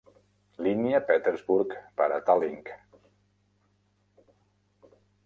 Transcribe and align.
Línia 0.67 1.01
Petersburg 1.09 1.75
per 2.01 2.07
a 2.15 2.17
Tallink. 2.29 2.71